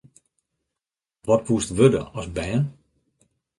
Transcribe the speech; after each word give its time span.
Wat 1.27 1.47
woest 1.47 1.71
wurde 1.77 2.01
as 2.19 2.27
bern? 2.35 2.63